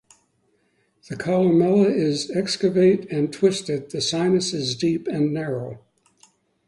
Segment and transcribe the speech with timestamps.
[1.09, 5.83] The columella is excavate and twisted The sinus is deep and narrow.